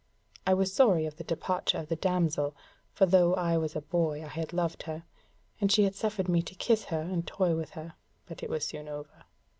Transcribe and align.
I 0.47 0.55
was 0.55 0.73
sorry 0.73 1.05
of 1.05 1.17
the 1.17 1.23
departure 1.23 1.77
of 1.77 1.89
the 1.89 1.95
damsel; 1.95 2.55
for 2.91 3.05
though 3.05 3.35
I 3.35 3.55
was 3.57 3.75
a 3.75 3.81
boy 3.81 4.23
I 4.25 4.29
had 4.29 4.51
loved 4.51 4.81
her, 4.89 5.03
and 5.59 5.71
she 5.71 5.83
had 5.83 5.93
suffered 5.93 6.27
me 6.27 6.41
to 6.41 6.55
kiss 6.55 6.85
her 6.85 7.01
and 7.01 7.27
toy 7.27 7.55
with 7.55 7.69
her; 7.77 7.93
but 8.25 8.41
it 8.41 8.49
was 8.49 8.65
soon 8.65 8.87
over. 8.87 9.25